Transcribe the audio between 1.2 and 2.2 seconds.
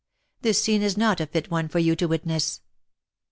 a fit one for you to